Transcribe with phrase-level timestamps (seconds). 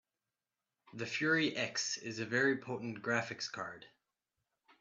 [0.95, 3.85] The Fury X is a very potent graphics card.